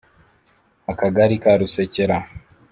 akagari 0.91 1.35
ka 1.43 1.51
Rusekera 1.59 2.17